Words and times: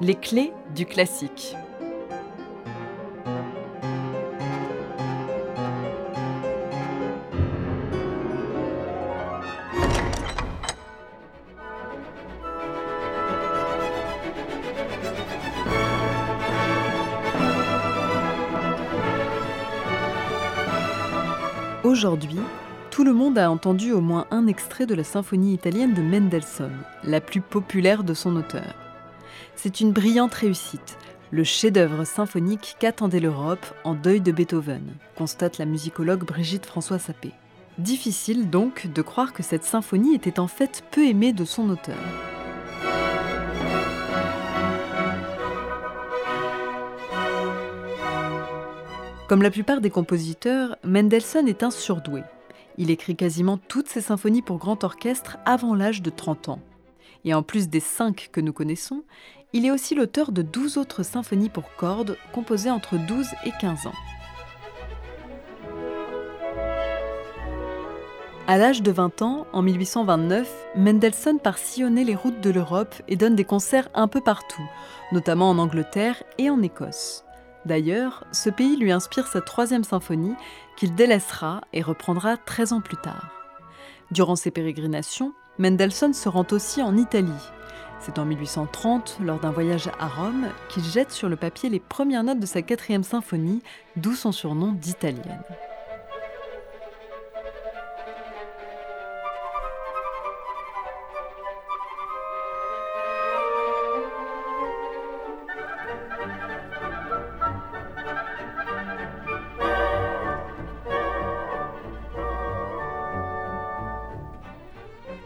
Les 0.00 0.14
clés 0.14 0.52
du 0.76 0.86
classique. 0.86 1.56
Aujourd'hui, 21.82 22.36
tout 22.92 23.02
le 23.02 23.12
monde 23.12 23.36
a 23.36 23.50
entendu 23.50 23.90
au 23.90 24.00
moins 24.00 24.28
un 24.30 24.46
extrait 24.46 24.86
de 24.86 24.94
la 24.94 25.02
symphonie 25.02 25.54
italienne 25.54 25.94
de 25.94 26.02
Mendelssohn, 26.02 26.70
la 27.02 27.20
plus 27.20 27.40
populaire 27.40 28.04
de 28.04 28.14
son 28.14 28.36
auteur. 28.36 28.87
C'est 29.56 29.80
une 29.80 29.92
brillante 29.92 30.34
réussite, 30.34 30.96
le 31.30 31.44
chef-d'œuvre 31.44 32.04
symphonique 32.04 32.76
qu'attendait 32.78 33.20
l'Europe 33.20 33.66
en 33.84 33.94
deuil 33.94 34.20
de 34.20 34.32
Beethoven, 34.32 34.94
constate 35.14 35.58
la 35.58 35.66
musicologue 35.66 36.24
Brigitte 36.24 36.64
François 36.64 36.98
Sapé. 36.98 37.32
Difficile 37.76 38.48
donc 38.48 38.86
de 38.92 39.02
croire 39.02 39.32
que 39.32 39.42
cette 39.42 39.64
symphonie 39.64 40.14
était 40.14 40.40
en 40.40 40.48
fait 40.48 40.82
peu 40.90 41.06
aimée 41.06 41.32
de 41.32 41.44
son 41.44 41.68
auteur. 41.68 41.96
Comme 49.28 49.42
la 49.42 49.50
plupart 49.50 49.82
des 49.82 49.90
compositeurs, 49.90 50.76
Mendelssohn 50.82 51.46
est 51.46 51.62
un 51.62 51.70
surdoué. 51.70 52.22
Il 52.78 52.90
écrit 52.90 53.16
quasiment 53.16 53.58
toutes 53.58 53.88
ses 53.88 54.00
symphonies 54.00 54.40
pour 54.40 54.56
grand 54.56 54.82
orchestre 54.84 55.36
avant 55.44 55.74
l'âge 55.74 56.00
de 56.00 56.08
30 56.08 56.48
ans. 56.48 56.60
Et 57.24 57.34
en 57.34 57.42
plus 57.42 57.68
des 57.68 57.80
cinq 57.80 58.30
que 58.32 58.40
nous 58.40 58.52
connaissons, 58.52 59.04
il 59.52 59.64
est 59.64 59.70
aussi 59.70 59.94
l'auteur 59.94 60.32
de 60.32 60.42
12 60.42 60.78
autres 60.78 61.02
symphonies 61.02 61.48
pour 61.48 61.74
cordes 61.76 62.16
composées 62.32 62.70
entre 62.70 62.96
12 62.96 63.28
et 63.44 63.52
15 63.60 63.86
ans. 63.86 63.94
À 68.46 68.56
l'âge 68.56 68.82
de 68.82 68.90
20 68.90 69.20
ans, 69.20 69.46
en 69.52 69.60
1829, 69.60 70.50
Mendelssohn 70.74 71.38
part 71.38 71.58
sillonner 71.58 72.02
les 72.02 72.14
routes 72.14 72.40
de 72.40 72.48
l'Europe 72.48 72.94
et 73.06 73.14
donne 73.14 73.36
des 73.36 73.44
concerts 73.44 73.90
un 73.94 74.08
peu 74.08 74.22
partout, 74.22 74.66
notamment 75.12 75.50
en 75.50 75.58
Angleterre 75.58 76.22
et 76.38 76.48
en 76.48 76.62
Écosse. 76.62 77.24
D'ailleurs, 77.66 78.24
ce 78.32 78.48
pays 78.48 78.76
lui 78.76 78.90
inspire 78.90 79.26
sa 79.26 79.42
troisième 79.42 79.84
symphonie 79.84 80.34
qu'il 80.78 80.94
délaissera 80.94 81.60
et 81.74 81.82
reprendra 81.82 82.38
13 82.38 82.72
ans 82.72 82.80
plus 82.80 82.96
tard. 82.96 83.30
Durant 84.10 84.36
ses 84.36 84.50
pérégrinations, 84.50 85.34
Mendelssohn 85.58 86.14
se 86.14 86.28
rend 86.28 86.46
aussi 86.52 86.82
en 86.82 86.96
Italie. 86.96 87.32
C'est 88.00 88.18
en 88.18 88.24
1830, 88.24 89.18
lors 89.24 89.40
d'un 89.40 89.50
voyage 89.50 89.90
à 89.98 90.06
Rome, 90.06 90.46
qu'il 90.68 90.84
jette 90.84 91.10
sur 91.10 91.28
le 91.28 91.36
papier 91.36 91.68
les 91.68 91.80
premières 91.80 92.22
notes 92.22 92.38
de 92.38 92.46
sa 92.46 92.62
quatrième 92.62 93.02
symphonie, 93.02 93.62
d'où 93.96 94.14
son 94.14 94.30
surnom 94.30 94.72
d'italienne. 94.72 95.42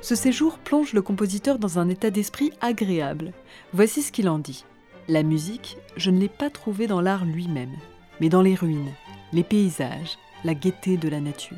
Ce 0.03 0.17
séjour 0.17 0.59
plonge 0.59 0.95
le 0.95 1.01
compositeur 1.01 1.61
dans 1.61 1.79
un 1.79 1.89
état 1.89 2.11
d'esprit 2.11 2.53
agréable. 2.61 3.33
Voici 3.73 4.03
ce 4.03 4.11
qu'il 4.11 4.29
en 4.29 4.41
dit. 4.41 4.65
La 5.07 5.23
musique, 5.23 5.77
je 5.97 6.11
ne 6.11 6.19
l'ai 6.19 6.29
pas 6.29 6.51
trouvée 6.51 6.89
dans 6.89 7.01
l'art 7.01 7.25
lui-même, 7.25 7.77
mais 8.21 8.29
dans 8.29 8.43
les 8.43 8.57
ruines, 8.57 8.93
les 9.33 9.45
paysages, 9.45 10.19
la 10.43 10.55
gaieté 10.55 10.97
de 10.97 11.09
la 11.09 11.21
nature. 11.21 11.57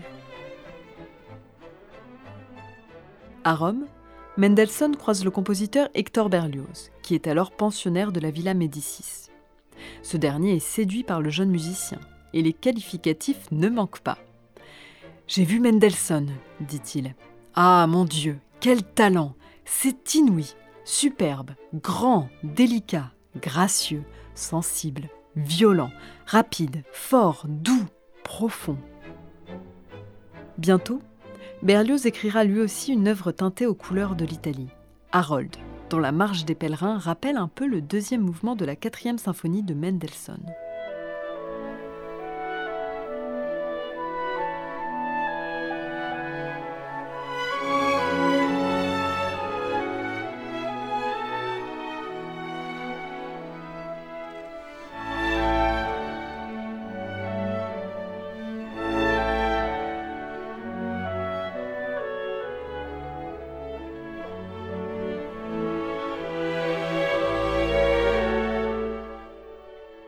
À 3.45 3.55
Rome, 3.55 3.87
Mendelssohn 4.37 4.95
croise 4.95 5.25
le 5.25 5.31
compositeur 5.31 5.89
Hector 5.95 6.29
Berlioz, 6.29 6.91
qui 7.03 7.15
est 7.15 7.27
alors 7.27 7.51
pensionnaire 7.51 8.13
de 8.13 8.21
la 8.21 8.31
Villa 8.31 8.53
Médicis. 8.53 9.31
Ce 10.03 10.19
dernier 10.19 10.57
est 10.57 10.61
séduit 10.61 11.03
par 11.03 11.23
le 11.23 11.31
jeune 11.31 11.51
musicien, 11.51 11.99
et 12.35 12.43
les 12.43 12.53
qualificatifs 12.53 13.51
ne 13.53 13.71
manquent 13.71 14.01
pas. 14.01 14.19
J'ai 15.29 15.45
vu 15.45 15.61
Mendelssohn, 15.61 16.31
dit-il. 16.61 17.15
Ah 17.57 17.87
mon 17.87 18.05
Dieu, 18.05 18.41
quel 18.59 18.83
talent 18.83 19.35
C'est 19.65 20.17
inouï, 20.17 20.55
superbe, 20.85 21.53
grand, 21.73 22.29
délicat, 22.43 23.13
gracieux, 23.41 24.03
sensible, 24.35 25.09
violent, 25.37 25.93
rapide, 26.27 26.83
fort, 26.91 27.47
doux, 27.49 27.87
profond. 28.25 28.77
Bientôt, 30.59 31.01
Berlioz 31.63 32.07
écrira 32.07 32.43
lui 32.43 32.59
aussi 32.59 32.93
une 32.93 33.07
œuvre 33.07 33.31
teintée 33.31 33.67
aux 33.67 33.75
couleurs 33.75 34.17
de 34.17 34.25
l'Italie, 34.25 34.71
Harold, 35.13 35.55
dont 35.91 36.01
la 36.01 36.11
marche 36.11 36.45
des 36.45 36.57
pèlerins 36.57 36.99
rappelle 36.99 37.37
un 37.37 37.47
peu 37.47 37.69
le 37.69 37.81
deuxième 37.81 38.23
mouvement 38.23 38.57
de 38.57 38.65
la 38.65 38.75
quatrième 38.75 39.19
symphonie 39.19 39.63
de 39.63 39.75
Mendelssohn. 39.75 40.45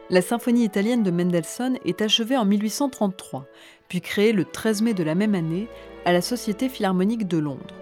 La 0.09 0.23
symphonie 0.23 0.65
italienne 0.65 1.03
de 1.03 1.11
Mendelssohn 1.11 1.79
est 1.85 2.01
achevée 2.01 2.37
en 2.37 2.45
1833, 2.45 3.49
puis 3.89 4.01
créée 4.01 4.33
le 4.33 4.45
13 4.45 4.83
mai 4.83 4.95
de 4.95 5.03
la 5.03 5.17
même 5.17 5.35
année 5.35 5.67
à 6.05 6.13
la 6.13 6.21
Société 6.21 6.69
philharmonique 6.69 7.27
de 7.27 7.39
Londres. 7.39 7.75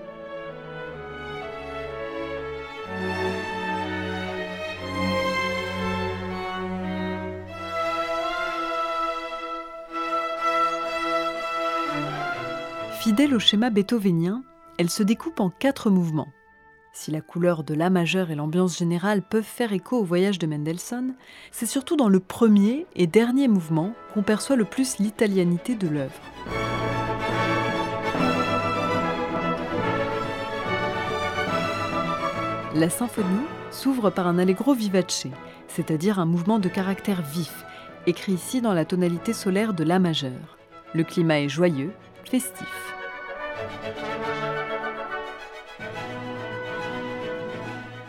Fidèle 13.01 13.35
au 13.35 13.39
schéma 13.39 13.69
beethovenien, 13.69 14.43
elle 14.79 14.89
se 14.89 15.03
découpe 15.03 15.41
en 15.41 15.51
quatre 15.51 15.91
mouvements. 15.91 16.29
Si 16.97 17.10
la 17.10 17.21
couleur 17.21 17.65
de 17.65 17.75
La 17.75 17.91
majeur 17.91 18.31
et 18.31 18.37
l'ambiance 18.37 18.78
générale 18.78 19.21
peuvent 19.21 19.43
faire 19.43 19.72
écho 19.72 19.99
au 19.99 20.05
voyage 20.05 20.38
de 20.38 20.47
Mendelssohn, 20.47 21.15
c'est 21.50 21.66
surtout 21.66 21.97
dans 21.97 22.09
le 22.09 22.21
premier 22.21 22.87
et 22.94 23.09
dernier 23.09 23.49
mouvement 23.49 23.94
qu'on 24.15 24.22
perçoit 24.22 24.55
le 24.55 24.65
plus 24.65 24.99
l'italianité 24.99 25.75
de 25.75 25.88
l'œuvre. 25.88 26.12
La 32.77 32.88
symphonie 32.88 33.26
s'ouvre 33.72 34.11
par 34.11 34.28
un 34.28 34.38
allegro 34.38 34.72
vivace, 34.72 35.26
c'est-à-dire 35.66 36.21
un 36.21 36.26
mouvement 36.26 36.61
de 36.61 36.69
caractère 36.69 37.22
vif, 37.22 37.65
écrit 38.06 38.34
ici 38.34 38.61
dans 38.61 38.72
la 38.72 38.84
tonalité 38.84 39.32
solaire 39.32 39.75
de 39.75 39.82
La 39.82 39.99
majeur. 39.99 40.59
Le 40.94 41.03
climat 41.03 41.41
est 41.41 41.49
joyeux, 41.49 41.91
festif. 42.25 42.94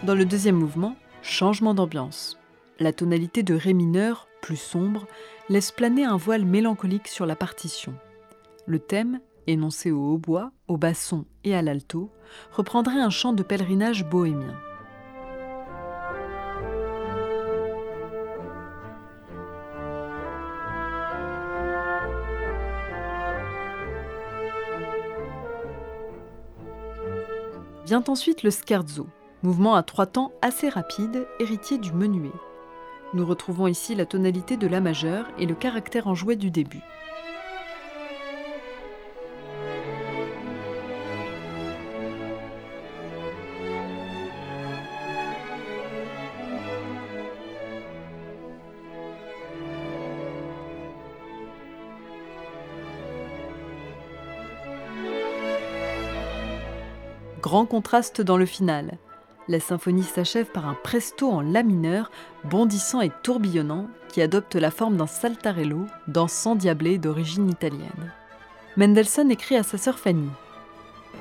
Dans 0.03 0.13
le 0.13 0.25
deuxième 0.25 0.57
mouvement, 0.57 0.95
changement 1.23 1.73
d'ambiance. 1.73 2.37
La 2.79 2.93
tonalité 2.93 3.41
de 3.41 3.55
Ré 3.55 3.73
mineur, 3.73 4.27
plus 4.41 4.57
sombre, 4.57 5.07
laisse 5.49 5.71
planer 5.71 6.03
un 6.03 6.17
voile 6.17 6.45
mélancolique 6.45 7.07
sur 7.07 7.25
la 7.25 7.35
partition. 7.35 7.95
Le 8.67 8.77
thème, 8.77 9.19
énoncé 9.47 9.91
au 9.91 10.13
hautbois, 10.13 10.51
au 10.67 10.77
basson 10.77 11.25
et 11.43 11.55
à 11.55 11.61
l'alto, 11.61 12.11
reprendrait 12.51 12.99
un 12.99 13.09
chant 13.09 13.33
de 13.33 13.41
pèlerinage 13.41 14.05
bohémien. 14.05 14.53
Vient 27.85 28.03
ensuite 28.07 28.43
le 28.43 28.51
scherzo, 28.51 29.07
mouvement 29.45 29.75
à 29.75 29.83
trois 29.83 30.07
temps 30.07 30.31
assez 30.41 30.69
rapide, 30.69 31.27
héritier 31.39 31.77
du 31.77 31.93
menuet. 31.93 32.31
Nous 33.13 33.25
retrouvons 33.25 33.67
ici 33.67 33.93
la 33.93 34.07
tonalité 34.07 34.57
de 34.57 34.65
la 34.65 34.81
majeure 34.81 35.27
et 35.37 35.45
le 35.45 35.53
caractère 35.53 36.07
enjoué 36.07 36.35
du 36.35 36.49
début. 36.49 36.81
Grand 57.41 57.67
contraste 57.67 58.21
dans 58.21 58.37
le 58.37 58.47
final. 58.47 58.97
La 59.47 59.59
symphonie 59.59 60.03
s'achève 60.03 60.47
par 60.47 60.67
un 60.67 60.73
presto 60.73 61.29
en 61.29 61.41
la 61.41 61.61
mineur, 61.61 62.09
bondissant 62.45 63.01
et 63.01 63.11
tourbillonnant, 63.21 63.87
qui 64.09 64.21
adopte 64.21 64.55
la 64.55 64.71
forme 64.71 64.97
d'un 64.97 65.07
saltarello, 65.07 65.85
dansant 66.07 66.55
diablé 66.55 66.97
d'origine 66.97 67.49
italienne. 67.49 68.11
Mendelssohn 68.75 69.29
écrit 69.29 69.55
à 69.55 69.63
sa 69.63 69.77
sœur 69.77 69.99
Fanny 69.99 70.29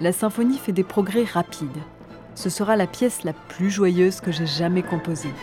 La 0.01 0.13
symphonie 0.13 0.59
fait 0.59 0.73
des 0.73 0.85
progrès 0.85 1.25
rapides. 1.25 1.69
Ce 2.35 2.49
sera 2.49 2.77
la 2.77 2.87
pièce 2.87 3.25
la 3.25 3.33
plus 3.33 3.71
joyeuse 3.71 4.21
que 4.21 4.33
j'ai 4.33 4.47
jamais 4.47 4.83
composée. 4.83 5.35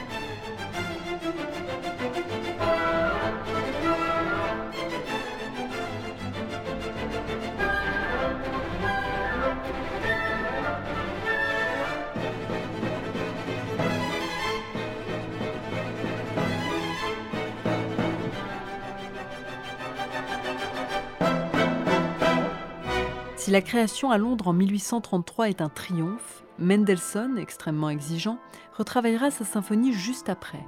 Si 23.42 23.50
la 23.50 23.64
création 23.64 24.12
à 24.12 24.20
Londres 24.20 24.50
en 24.50 24.54
1833 24.54 25.50
est 25.50 25.62
un 25.62 25.70
triomphe, 25.70 26.44
Mendelssohn, 26.60 27.40
extrêmement 27.40 27.90
exigeant, 27.90 28.38
retravaillera 28.78 29.32
sa 29.32 29.46
symphonie 29.46 29.94
juste 29.94 30.30
après. 30.30 30.64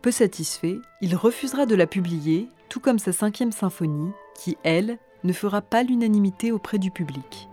Peu 0.00 0.10
satisfait, 0.10 0.78
il 1.02 1.14
refusera 1.14 1.66
de 1.66 1.74
la 1.74 1.86
publier, 1.86 2.48
tout 2.70 2.80
comme 2.80 2.98
sa 2.98 3.12
cinquième 3.12 3.52
symphonie, 3.52 4.10
qui, 4.34 4.56
elle, 4.62 4.96
ne 5.22 5.34
fera 5.34 5.60
pas 5.60 5.82
l'unanimité 5.82 6.50
auprès 6.50 6.78
du 6.78 6.90
public. 6.90 7.50